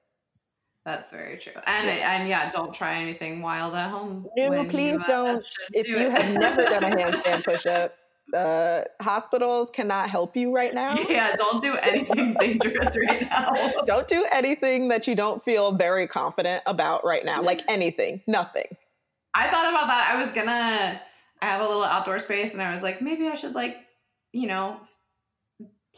That's 0.89 1.13
very 1.13 1.37
true. 1.37 1.53
And 1.67 1.87
yeah. 1.87 2.17
and 2.17 2.27
yeah, 2.27 2.51
don't 2.51 2.73
try 2.73 2.95
anything 2.95 3.43
wild 3.43 3.75
at 3.75 3.91
home. 3.91 4.27
No, 4.39 4.65
please 4.65 4.93
you, 4.93 4.99
uh, 4.99 5.07
don't. 5.07 5.47
If 5.75 5.85
do 5.85 5.93
you 5.93 5.99
have 5.99 6.33
never 6.33 6.65
done 6.65 6.85
a 6.85 6.97
handstand 6.97 7.45
push-up, 7.45 7.95
uh, 8.33 8.85
hospitals 8.99 9.71
cannot 9.71 10.09
help 10.09 10.35
you 10.35 10.51
right 10.51 10.73
now. 10.73 10.97
Yeah, 11.11 11.37
don't 11.37 11.63
do 11.63 11.77
anything 11.77 12.35
dangerous 12.41 12.97
right 13.07 13.21
now. 13.21 13.51
don't 13.85 14.09
do 14.09 14.25
anything 14.33 14.89
that 14.89 15.07
you 15.07 15.15
don't 15.15 15.45
feel 15.45 15.73
very 15.73 16.09
confident 16.09 16.63
about 16.65 17.05
right 17.05 17.23
now. 17.23 17.43
Like 17.43 17.61
anything, 17.69 18.23
nothing. 18.27 18.75
I 19.35 19.49
thought 19.49 19.69
about 19.69 19.89
that. 19.89 20.15
I 20.15 20.19
was 20.19 20.31
gonna 20.31 21.03
I 21.43 21.47
have 21.47 21.61
a 21.61 21.69
little 21.69 21.85
outdoor 21.85 22.19
space 22.19 22.55
and 22.55 22.63
I 22.63 22.73
was 22.73 22.83
like, 22.83 23.03
maybe 23.03 23.29
I 23.29 23.35
should 23.35 23.55
like, 23.55 23.77
you 24.33 24.47
know, 24.47 24.81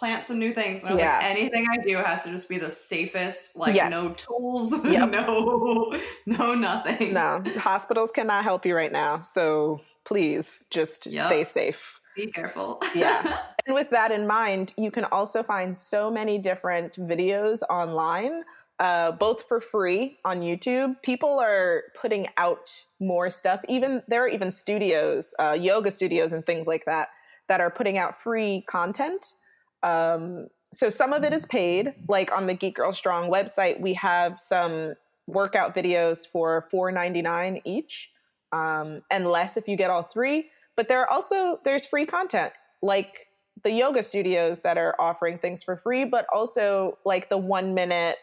plant 0.01 0.27
some 0.27 0.39
new 0.39 0.53
things. 0.53 0.81
And 0.81 0.91
I 0.91 0.93
was 0.95 1.01
yeah. 1.01 1.19
like, 1.19 1.27
anything 1.27 1.67
I 1.71 1.77
do 1.87 1.97
has 1.99 2.25
to 2.25 2.31
just 2.31 2.49
be 2.49 2.59
the 2.59 2.71
safest, 2.71 3.55
like 3.55 3.75
yes. 3.75 3.91
no 3.91 4.09
tools, 4.09 4.73
yep. 4.85 5.11
no, 5.11 5.97
no 6.27 6.55
nothing. 6.55 7.13
No, 7.13 7.43
hospitals 7.59 8.11
cannot 8.11 8.43
help 8.43 8.67
you 8.67 8.75
right 8.75 8.91
now. 8.91 9.23
So 9.23 9.81
please 10.05 10.65
just 10.71 11.07
yep. 11.07 11.27
stay 11.27 11.45
safe. 11.45 12.01
Be 12.17 12.27
careful. 12.27 12.83
yeah. 12.97 13.39
And 13.67 13.75
with 13.75 13.91
that 13.91 14.11
in 14.11 14.27
mind, 14.27 14.73
you 14.79 14.91
can 14.91 15.05
also 15.05 15.43
find 15.43 15.77
so 15.77 16.11
many 16.11 16.39
different 16.39 16.95
videos 16.95 17.61
online 17.69 18.43
uh, 18.81 19.13
both 19.13 19.47
for 19.47 19.61
free 19.61 20.19
on 20.25 20.41
YouTube. 20.41 21.01
People 21.03 21.39
are 21.39 21.85
putting 22.01 22.27
out 22.39 22.83
more 22.99 23.29
stuff. 23.29 23.61
Even 23.69 24.03
there 24.09 24.25
are 24.25 24.29
even 24.29 24.51
studios, 24.51 25.35
uh, 25.39 25.53
yoga 25.53 25.91
studios, 25.91 26.33
and 26.33 26.45
things 26.47 26.67
like 26.67 26.87
that 26.87 27.11
that 27.49 27.61
are 27.61 27.71
putting 27.71 27.99
out 27.99 28.19
free 28.19 28.65
content. 28.67 29.35
Um, 29.83 30.49
so 30.73 30.89
some 30.89 31.13
of 31.13 31.25
it 31.25 31.33
is 31.33 31.47
paid. 31.47 31.95
Like 32.09 32.37
on 32.37 32.47
the 32.47 32.55
Geek 32.55 32.77
Girl 32.77 32.93
Strong 32.93 33.31
website, 33.31 33.81
we 33.81 33.95
have 33.95 34.39
some 34.39 34.95
workout 35.27 35.75
videos 35.75 36.29
for 36.31 36.67
four 36.71 36.91
ninety 36.93 37.23
nine 37.23 37.61
each, 37.65 38.11
um, 38.53 39.01
and 39.11 39.27
less 39.27 39.57
if 39.57 39.69
you 39.69 39.77
get 39.77 39.91
all 39.91 40.05
three. 40.05 40.51
But 40.77 40.89
there 40.89 41.01
are 41.01 41.11
also 41.11 41.61
there's 41.65 41.87
free 41.87 42.07
content 42.07 42.53
like 42.83 43.27
the 43.63 43.71
yoga 43.71 44.03
studios 44.03 44.61
that 44.61 44.79
are 44.79 44.95
offering 44.99 45.39
things 45.39 45.63
for 45.63 45.77
free, 45.77 46.05
but 46.05 46.27
also 46.33 46.99
like 47.05 47.29
the 47.29 47.39
one 47.39 47.75
minute 47.75 48.17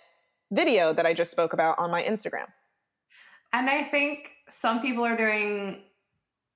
video 0.52 0.94
that 0.94 1.06
I 1.06 1.14
just 1.14 1.32
spoke 1.32 1.54
about 1.54 1.78
on 1.78 1.92
my 1.92 2.02
Instagram. 2.02 2.48
And 3.54 3.70
I 3.70 3.84
think 3.84 4.32
some 4.50 4.82
people 4.82 5.06
are 5.06 5.18
doing 5.18 5.84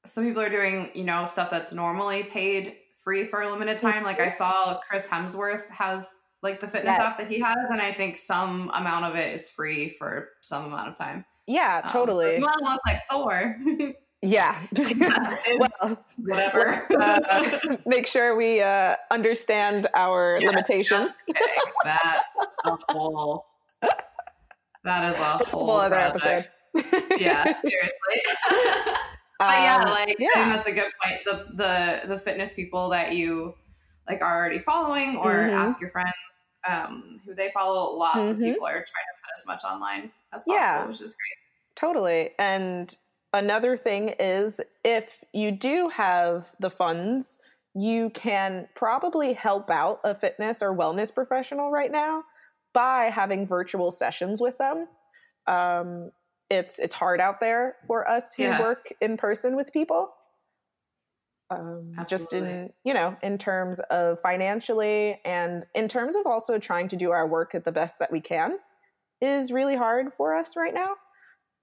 some 0.06 0.26
people 0.26 0.42
are 0.42 0.50
doing, 0.50 0.90
you 0.96 1.04
know, 1.04 1.26
stuff 1.26 1.52
that's 1.52 1.74
normally 1.74 2.24
paid 2.24 2.78
free 3.04 3.28
for 3.28 3.42
a 3.42 3.52
limited 3.52 3.78
time. 3.78 4.04
Like 4.04 4.20
I 4.20 4.30
saw 4.30 4.80
Chris 4.88 5.08
Hemsworth 5.08 5.70
has 5.70 6.16
like 6.44 6.60
the 6.60 6.68
fitness 6.68 6.96
yes. 6.98 7.00
app 7.00 7.18
that 7.18 7.28
he 7.28 7.40
has, 7.40 7.58
and 7.70 7.82
I 7.82 7.94
think 7.94 8.18
some 8.18 8.72
amount 8.74 9.06
of 9.06 9.16
it 9.16 9.34
is 9.34 9.50
free 9.50 9.90
for 9.90 10.30
some 10.42 10.66
amount 10.66 10.90
of 10.90 10.96
time. 10.96 11.26
Yeah, 11.48 11.82
totally. 11.90 12.26
Um, 12.26 12.32
so 12.32 12.38
you 12.38 12.42
want 12.42 12.58
to 12.60 12.72
look 12.72 12.82
like 12.86 13.02
Thor. 13.10 13.94
Yeah. 14.24 14.56
well, 15.82 16.06
whatever. 16.18 16.86
Uh, 16.92 17.78
make 17.88 18.06
sure 18.06 18.36
we 18.36 18.62
uh, 18.62 18.96
understand 19.10 19.88
our 19.96 20.38
yeah, 20.40 20.50
limitations. 20.50 21.12
That's 21.84 22.24
a 22.66 22.78
whole 22.90 23.48
that 24.84 25.14
is 25.14 25.20
a 25.20 25.24
whole, 25.24 25.66
whole 25.66 25.80
other 25.80 25.96
episode. 25.96 26.46
yeah, 27.20 27.54
seriously. 27.54 29.12
But 29.48 29.62
yeah, 29.62 29.84
um, 29.84 29.90
like 29.90 30.16
yeah. 30.20 30.30
I 30.36 30.40
think 30.40 30.56
that's 30.56 30.68
a 30.68 30.72
good 30.72 30.92
point. 31.04 31.20
The 31.26 31.56
the 31.56 32.08
the 32.08 32.20
fitness 32.20 32.54
people 32.54 32.90
that 32.90 33.14
you 33.14 33.54
like 34.08 34.22
are 34.22 34.38
already 34.38 34.60
following, 34.60 35.18
or 35.18 35.32
mm-hmm. 35.32 35.56
ask 35.56 35.80
your 35.80 35.90
friends 35.90 36.14
um, 36.68 37.22
who 37.26 37.34
they 37.36 37.52
follow. 37.54 37.98
Lots 37.98 38.18
mm-hmm. 38.18 38.32
of 38.32 38.40
people 38.40 38.66
are 38.66 38.74
trying 38.74 38.84
to 38.84 38.86
put 39.24 39.38
as 39.38 39.46
much 39.48 39.64
online 39.64 40.12
as 40.34 40.44
possible, 40.44 40.56
yeah. 40.56 40.86
which 40.86 41.02
is 41.02 41.16
great. 41.16 41.38
Totally. 41.76 42.32
And 42.38 42.96
another 43.34 43.78
thing 43.78 44.10
is 44.20 44.62
if 44.84 45.24
you 45.34 45.52
do 45.52 45.90
have 45.90 46.48
the 46.60 46.70
funds, 46.70 47.40
you 47.74 48.10
can 48.12 48.68
probably 48.76 49.34
help 49.34 49.70
out 49.70 50.02
a 50.04 50.14
fitness 50.14 50.62
or 50.62 50.76
wellness 50.76 51.14
professional 51.14 51.72
right 51.72 51.92
now 51.92 52.24
by 52.74 53.06
having 53.06 53.48
virtual 53.48 53.92
sessions 53.92 54.42
with 54.42 54.58
them. 54.58 54.88
Um, 55.48 56.12
it's 56.52 56.80
it's 56.80 56.94
hard 56.94 57.22
out 57.22 57.40
there 57.40 57.78
for 57.88 58.08
us 58.08 58.34
who 58.36 58.44
yeah. 58.44 58.60
work 58.60 58.94
in 59.00 59.16
person 59.16 59.56
with 59.56 59.72
people. 59.72 60.14
Um, 61.50 61.94
just 62.08 62.32
in 62.32 62.72
you 62.86 62.94
know 62.94 63.18
in 63.22 63.38
terms 63.38 63.80
of 63.90 64.22
financially 64.22 65.20
and 65.26 65.66
in 65.76 65.90
terms 65.90 66.16
of 66.16 66.26
also 66.26 66.58
trying 66.60 66.88
to 66.90 66.96
do 66.96 67.12
our 67.12 67.28
work 67.28 67.56
at 67.56 67.66
the 67.66 67.74
best 67.74 68.00
that 68.00 68.10
we 68.10 68.22
can 68.22 68.58
is 69.20 69.52
really 69.52 69.76
hard 69.76 70.14
for 70.14 70.34
us 70.34 70.56
right 70.56 70.74
now 70.74 70.96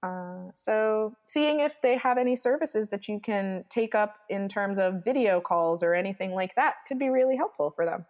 uh, 0.03 0.51
so 0.53 1.15
seeing 1.25 1.61
if 1.61 1.81
they 1.81 1.97
have 1.97 2.19
any 2.19 2.35
services 2.35 2.89
that 2.89 3.07
you 3.07 3.19
can 3.19 3.65
take 3.71 3.95
up 3.95 4.17
in 4.29 4.47
terms 4.47 4.77
of 4.77 5.03
video 5.03 5.41
calls 5.41 5.81
or 5.81 5.95
anything 5.95 6.35
like 6.35 6.53
that 6.53 6.75
could 6.87 6.99
be 6.99 7.09
really 7.09 7.35
helpful 7.35 7.73
for 7.75 7.83
them 7.83 8.05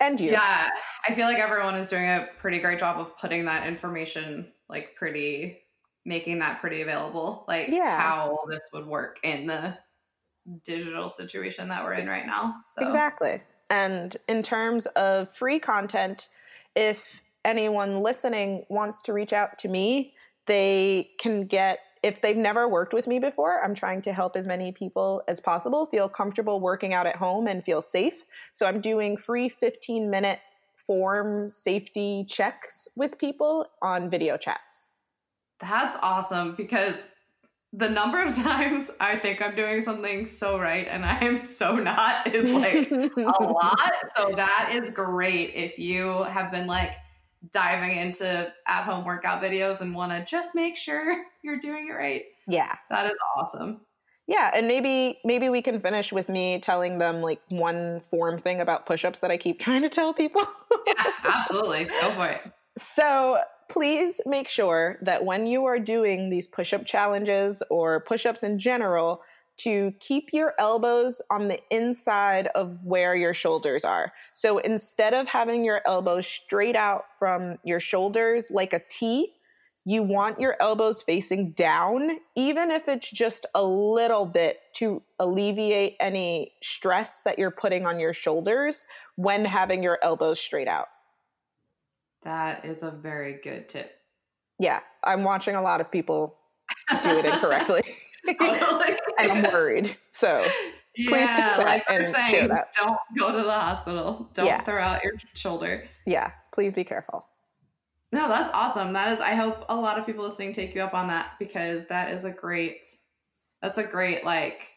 and 0.00 0.20
you. 0.20 0.32
Yeah, 0.32 0.70
I 1.08 1.14
feel 1.14 1.26
like 1.26 1.38
everyone 1.38 1.76
is 1.76 1.88
doing 1.88 2.04
a 2.04 2.28
pretty 2.38 2.58
great 2.58 2.78
job 2.78 2.98
of 2.98 3.16
putting 3.16 3.44
that 3.46 3.66
information 3.66 4.52
like 4.68 4.94
pretty 4.96 5.65
making 6.06 6.38
that 6.38 6.60
pretty 6.60 6.82
available 6.82 7.44
like 7.48 7.68
yeah. 7.68 8.00
how 8.00 8.38
this 8.48 8.62
would 8.72 8.86
work 8.86 9.18
in 9.24 9.46
the 9.46 9.76
digital 10.64 11.08
situation 11.08 11.68
that 11.68 11.84
we're 11.84 11.94
in 11.94 12.06
right 12.06 12.24
now. 12.24 12.56
So 12.64 12.86
Exactly. 12.86 13.42
And 13.68 14.16
in 14.28 14.42
terms 14.42 14.86
of 14.94 15.34
free 15.34 15.58
content, 15.58 16.28
if 16.76 17.02
anyone 17.44 18.00
listening 18.00 18.64
wants 18.68 19.02
to 19.02 19.12
reach 19.12 19.32
out 19.32 19.58
to 19.58 19.68
me, 19.68 20.14
they 20.46 21.10
can 21.18 21.46
get 21.46 21.80
if 22.02 22.20
they've 22.20 22.36
never 22.36 22.68
worked 22.68 22.92
with 22.92 23.08
me 23.08 23.18
before, 23.18 23.64
I'm 23.64 23.74
trying 23.74 24.00
to 24.02 24.12
help 24.12 24.36
as 24.36 24.46
many 24.46 24.70
people 24.70 25.22
as 25.26 25.40
possible 25.40 25.86
feel 25.86 26.08
comfortable 26.08 26.60
working 26.60 26.94
out 26.94 27.06
at 27.06 27.16
home 27.16 27.48
and 27.48 27.64
feel 27.64 27.82
safe. 27.82 28.14
So 28.52 28.66
I'm 28.66 28.80
doing 28.80 29.16
free 29.16 29.48
15 29.48 30.08
minute 30.08 30.38
form 30.76 31.50
safety 31.50 32.24
checks 32.28 32.86
with 32.94 33.18
people 33.18 33.66
on 33.82 34.08
video 34.08 34.36
chats. 34.36 34.85
That's 35.60 35.96
awesome 36.02 36.54
because 36.54 37.08
the 37.72 37.88
number 37.88 38.20
of 38.20 38.34
times 38.42 38.90
I 39.00 39.16
think 39.16 39.42
I'm 39.42 39.54
doing 39.54 39.80
something 39.80 40.26
so 40.26 40.58
right 40.58 40.86
and 40.88 41.04
I 41.04 41.18
am 41.24 41.40
so 41.40 41.76
not 41.76 42.26
is 42.34 42.50
like 42.50 42.90
a 42.90 43.42
lot. 43.42 43.92
So 44.16 44.32
that 44.32 44.70
is 44.72 44.90
great 44.90 45.54
if 45.54 45.78
you 45.78 46.24
have 46.24 46.50
been 46.50 46.66
like, 46.66 46.92
diving 47.52 47.98
into 47.98 48.52
at 48.66 48.82
home 48.82 49.04
workout 49.04 49.42
videos 49.42 49.80
and 49.80 49.94
want 49.94 50.12
to 50.12 50.24
just 50.24 50.54
make 50.54 50.76
sure 50.76 51.24
you're 51.42 51.58
doing 51.58 51.88
it 51.88 51.92
right. 51.92 52.24
Yeah. 52.46 52.74
That 52.90 53.06
is 53.06 53.18
awesome. 53.36 53.80
Yeah, 54.28 54.50
and 54.52 54.66
maybe 54.66 55.20
maybe 55.24 55.48
we 55.48 55.62
can 55.62 55.78
finish 55.78 56.12
with 56.12 56.28
me 56.28 56.58
telling 56.58 56.98
them 56.98 57.22
like 57.22 57.40
one 57.48 58.00
form 58.10 58.38
thing 58.38 58.60
about 58.60 58.84
push-ups 58.84 59.20
that 59.20 59.30
I 59.30 59.36
keep 59.36 59.60
trying 59.60 59.82
to 59.82 59.88
tell 59.88 60.12
people. 60.12 60.42
yeah, 60.88 61.12
absolutely. 61.22 61.84
Go 61.84 62.10
for 62.10 62.26
it. 62.26 62.40
So, 62.76 63.40
please 63.68 64.20
make 64.26 64.48
sure 64.48 64.96
that 65.02 65.24
when 65.24 65.46
you 65.46 65.64
are 65.64 65.78
doing 65.78 66.30
these 66.30 66.46
push-up 66.46 66.86
challenges 66.86 67.62
or 67.70 68.00
push-ups 68.00 68.42
in 68.42 68.58
general, 68.58 69.22
to 69.58 69.92
keep 70.00 70.28
your 70.32 70.54
elbows 70.58 71.22
on 71.30 71.48
the 71.48 71.60
inside 71.70 72.48
of 72.48 72.84
where 72.84 73.16
your 73.16 73.32
shoulders 73.32 73.84
are. 73.84 74.12
So 74.32 74.58
instead 74.58 75.14
of 75.14 75.26
having 75.26 75.64
your 75.64 75.80
elbows 75.86 76.26
straight 76.26 76.76
out 76.76 77.04
from 77.18 77.56
your 77.64 77.80
shoulders 77.80 78.50
like 78.50 78.72
a 78.72 78.82
T, 78.90 79.32
you 79.86 80.02
want 80.02 80.40
your 80.40 80.56
elbows 80.60 81.00
facing 81.00 81.52
down, 81.52 82.18
even 82.34 82.70
if 82.70 82.88
it's 82.88 83.08
just 83.08 83.46
a 83.54 83.64
little 83.64 84.26
bit 84.26 84.58
to 84.74 85.00
alleviate 85.20 85.96
any 86.00 86.52
stress 86.60 87.22
that 87.22 87.38
you're 87.38 87.52
putting 87.52 87.86
on 87.86 88.00
your 88.00 88.12
shoulders 88.12 88.84
when 89.14 89.44
having 89.44 89.82
your 89.82 89.98
elbows 90.02 90.40
straight 90.40 90.68
out. 90.68 90.88
That 92.22 92.64
is 92.64 92.82
a 92.82 92.90
very 92.90 93.34
good 93.42 93.68
tip. 93.68 93.92
Yeah, 94.58 94.80
I'm 95.04 95.22
watching 95.22 95.54
a 95.54 95.62
lot 95.62 95.80
of 95.80 95.90
people 95.90 96.38
do 97.02 97.18
it 97.18 97.24
incorrectly. 97.24 97.82
Oh, 98.40 98.84
and 99.20 99.30
I'm 99.30 99.52
worried. 99.52 99.96
So 100.10 100.44
please 100.96 101.10
yeah, 101.10 101.54
take 101.56 101.64
like 101.64 101.84
and 101.88 102.06
saying, 102.08 102.28
share 102.28 102.48
that. 102.48 102.72
Don't 102.76 102.98
go 103.16 103.30
to 103.30 103.44
the 103.44 103.52
hospital. 103.52 104.28
Don't 104.34 104.46
yeah. 104.46 104.62
throw 104.62 104.82
out 104.82 105.04
your 105.04 105.12
shoulder. 105.34 105.84
Yeah, 106.06 106.32
please 106.52 106.74
be 106.74 106.82
careful. 106.82 107.24
No, 108.12 108.28
that's 108.28 108.50
awesome. 108.52 108.92
That 108.94 109.12
is 109.12 109.20
I 109.20 109.34
hope 109.34 109.64
a 109.68 109.76
lot 109.76 109.98
of 109.98 110.06
people 110.06 110.24
listening 110.24 110.52
take 110.52 110.74
you 110.74 110.80
up 110.80 110.94
on 110.94 111.06
that 111.08 111.34
because 111.38 111.86
that 111.86 112.12
is 112.12 112.24
a 112.24 112.30
great 112.32 112.84
that's 113.62 113.78
a 113.78 113.84
great 113.84 114.24
like 114.24 114.72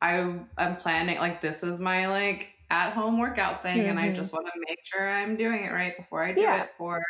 I 0.00 0.38
I'm 0.56 0.76
planning 0.76 1.18
like 1.18 1.40
this 1.40 1.62
is 1.62 1.80
my 1.80 2.08
like 2.08 2.52
at 2.70 2.92
home 2.92 3.18
workout 3.18 3.62
thing 3.62 3.78
mm-hmm. 3.78 3.90
and 3.90 3.98
I 3.98 4.06
mm-hmm. 4.06 4.14
just 4.14 4.32
want 4.32 4.46
to 4.46 4.52
make 4.68 4.78
sure 4.84 5.08
I'm 5.08 5.36
doing 5.36 5.64
it 5.64 5.72
right 5.72 5.96
before 5.96 6.22
I 6.22 6.32
do 6.32 6.40
yeah. 6.42 6.64
it 6.64 6.70
for 6.76 7.02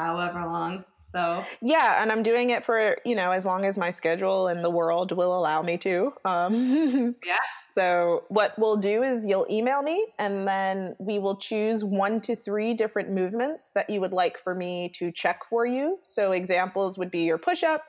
however 0.00 0.40
long. 0.46 0.84
So 0.98 1.44
yeah, 1.60 2.02
and 2.02 2.10
I'm 2.10 2.22
doing 2.22 2.50
it 2.50 2.64
for 2.64 2.96
you 3.04 3.14
know 3.14 3.32
as 3.32 3.44
long 3.44 3.64
as 3.64 3.76
my 3.76 3.90
schedule 3.90 4.48
and 4.48 4.64
the 4.64 4.70
world 4.70 5.12
will 5.12 5.38
allow 5.38 5.62
me 5.62 5.76
to. 5.78 6.10
Um, 6.24 7.14
yeah. 7.24 7.36
So 7.74 8.24
what 8.28 8.58
we'll 8.58 8.76
do 8.76 9.02
is 9.02 9.24
you'll 9.24 9.46
email 9.50 9.82
me, 9.82 10.06
and 10.18 10.46
then 10.46 10.96
we 10.98 11.18
will 11.18 11.36
choose 11.36 11.84
one 11.84 12.20
to 12.22 12.34
three 12.34 12.74
different 12.74 13.10
movements 13.10 13.70
that 13.74 13.88
you 13.88 14.00
would 14.00 14.12
like 14.12 14.38
for 14.38 14.54
me 14.54 14.90
to 14.96 15.12
check 15.12 15.40
for 15.48 15.66
you. 15.66 15.98
So 16.02 16.32
examples 16.32 16.98
would 16.98 17.10
be 17.10 17.20
your 17.20 17.38
push 17.38 17.62
up, 17.62 17.84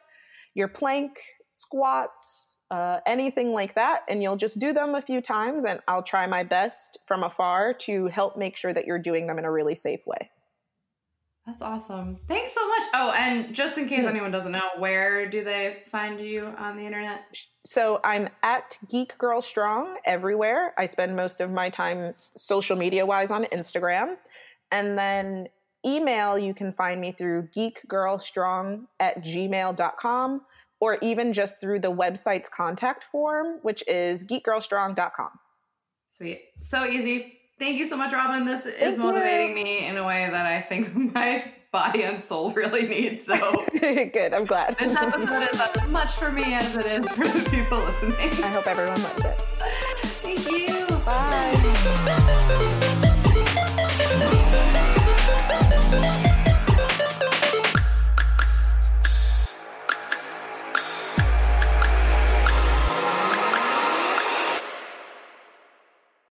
your 0.54 0.68
plank, 0.68 1.20
squats. 1.48 2.51
Uh, 2.72 3.02
anything 3.06 3.52
like 3.52 3.76
that, 3.76 4.04
and 4.08 4.24
you'll 4.24 4.38
just 4.38 4.58
do 4.58 4.72
them 4.72 4.96
a 4.96 5.02
few 5.02 5.20
times, 5.20 5.66
and 5.66 5.82
I'll 5.90 6.02
try 6.02 6.26
my 6.26 6.42
best 6.42 6.98
from 7.06 7.22
afar 7.22 7.74
to 7.74 8.08
help 8.08 8.38
make 8.38 8.56
sure 8.56 8.72
that 8.72 8.88
you're 8.88 8.98
doing 8.98 9.28
them 9.28 9.38
in 9.38 9.44
a 9.44 9.52
really 9.52 9.76
safe 9.76 10.08
way. 10.08 10.32
That's 11.46 11.62
awesome. 11.62 12.18
Thanks 12.30 12.54
so 12.54 12.66
much. 12.70 12.84
Oh, 12.94 13.14
and 13.18 13.54
just 13.54 13.78
in 13.78 13.90
case 13.90 14.06
anyone 14.06 14.32
doesn't 14.32 14.54
know, 14.54 14.70
where 14.78 15.30
do 15.30 15.44
they 15.44 15.84
find 15.88 16.22
you 16.22 16.46
on 16.58 16.78
the 16.78 16.84
internet? 16.84 17.24
So 17.66 18.00
I'm 18.06 18.30
at 18.42 18.78
Geek 18.90 19.18
Girl 19.18 19.42
Strong 19.42 19.98
everywhere. 20.06 20.74
I 20.78 20.86
spend 20.86 21.14
most 21.14 21.42
of 21.42 21.52
my 21.52 21.70
time 21.70 22.14
social 22.16 22.78
media 22.78 23.06
wise 23.06 23.32
on 23.32 23.44
Instagram. 23.46 24.16
And 24.72 24.98
then 24.98 25.50
email, 25.86 26.38
you 26.38 26.54
can 26.54 26.72
find 26.72 27.02
me 27.02 27.12
through 27.12 27.50
geekgirlstrong 27.54 28.86
at 29.02 29.24
gmail.com 29.26 30.42
or 30.82 30.98
even 31.02 31.32
just 31.32 31.62
through 31.62 31.80
the 31.80 31.92
website's 31.92 32.50
contact 32.50 33.06
form, 33.06 33.60
which 33.62 33.84
is 33.88 34.26
geekgirlstrong.com. 34.26 35.30
Sweet. 36.10 36.42
So 36.60 36.86
easy. 36.86 37.38
Thank 37.60 37.78
you 37.78 37.86
so 37.86 37.96
much, 37.96 38.12
Robyn. 38.12 38.44
This 38.44 38.66
is 38.66 38.80
Thank 38.80 38.98
motivating 38.98 39.58
you. 39.58 39.64
me 39.64 39.86
in 39.86 39.98
a 39.98 40.06
way 40.06 40.28
that 40.30 40.46
I 40.46 40.62
think 40.62 40.94
my 41.14 41.46
body 41.72 42.04
and 42.04 42.22
soul 42.22 42.52
really 42.52 42.88
need. 42.88 43.22
So 43.22 43.38
good. 43.80 44.34
I'm 44.34 44.46
glad. 44.46 44.78
This 44.78 44.96
episode 44.98 45.44
is 45.44 45.62
as 45.62 45.88
much 45.88 46.12
for 46.14 46.32
me 46.32 46.54
as 46.54 46.76
it 46.76 46.86
is 46.86 47.10
for 47.12 47.28
the 47.28 47.50
people 47.50 47.78
listening. 47.78 48.44
I 48.44 48.48
hope 48.48 48.68
everyone 48.68 49.02
loves 49.02 49.26
it. 49.26 49.42
Thank 50.24 50.52
you. 50.52 52.21